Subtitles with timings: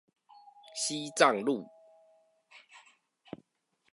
[0.73, 1.69] 西藏路